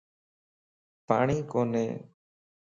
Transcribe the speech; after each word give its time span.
پاڻين 1.07 1.41
ڪوني. 1.51 1.85